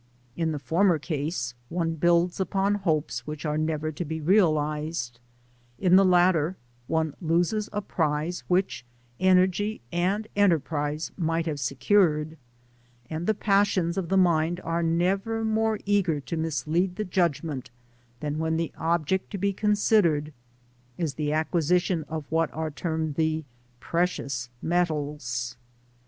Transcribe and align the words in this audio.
In 0.35 0.51
the 0.51 0.57
former 0.57 0.97
case, 0.97 1.53
one 1.69 1.93
builds 1.93 2.39
upon 2.39 2.73
hopes 2.89 3.27
which 3.27 3.45
are 3.45 3.55
never 3.55 3.91
to 3.91 4.03
be 4.03 4.19
realised; 4.19 5.19
in 5.77 5.95
the 5.95 6.03
latter, 6.03 6.55
one 6.87 7.13
loses 7.21 7.69
a 7.71 7.83
prize 7.83 8.43
which 8.47 8.83
energy 9.19 9.79
and 9.91 10.27
enterprise 10.35 11.11
might 11.17 11.45
have 11.45 11.59
secured; 11.59 12.35
and 13.11 13.27
the 13.27 13.35
passions 13.35 13.95
of 13.95 14.09
the 14.09 14.17
mind 14.17 14.59
are 14.63 14.81
never 14.81 15.45
more 15.45 15.77
eager 15.85 16.19
to 16.19 16.35
mislead 16.35 16.95
the 16.95 17.05
judgment, 17.05 17.69
than 18.21 18.39
when 18.39 18.57
the 18.57 18.71
object 18.79 19.29
to 19.29 19.37
be 19.37 19.53
considered 19.53 20.33
is 20.97 21.13
the 21.13 21.31
acquisition 21.31 22.05
of 22.09 22.25
what 22.31 22.51
are 22.53 22.71
termed 22.71 23.13
the 23.13 23.43
*' 23.63 23.79
precious 23.89 24.49
metals.' 24.63 25.57